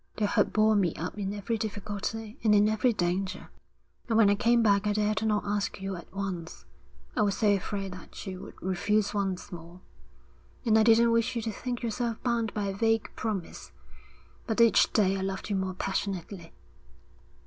'The 0.15 0.25
hope 0.25 0.51
bore 0.51 0.75
me 0.75 0.95
up 0.95 1.15
in 1.19 1.31
every 1.31 1.59
difficulty 1.59 2.35
and 2.43 2.55
in 2.55 2.67
every 2.67 2.91
danger. 2.91 3.51
And 4.09 4.17
when 4.17 4.31
I 4.31 4.33
came 4.33 4.63
back 4.63 4.87
I 4.87 4.93
dared 4.93 5.23
not 5.23 5.43
ask 5.45 5.79
you 5.79 5.95
at 5.95 6.11
once; 6.11 6.65
I 7.15 7.21
was 7.21 7.37
so 7.37 7.51
afraid 7.53 7.91
that 7.91 8.25
you 8.25 8.41
would 8.41 8.59
refuse 8.63 9.13
once 9.13 9.51
more. 9.51 9.81
And 10.65 10.75
I 10.75 10.81
didn't 10.81 11.11
wish 11.11 11.35
you 11.35 11.43
to 11.43 11.51
think 11.51 11.83
yourself 11.83 12.17
bound 12.23 12.51
by 12.55 12.65
a 12.65 12.75
vague 12.75 13.11
promise. 13.15 13.73
But 14.47 14.59
each 14.59 14.91
day 14.91 15.17
I 15.17 15.21
loved 15.21 15.51
you 15.51 15.55
more 15.55 15.75
passionately.' 15.75 16.51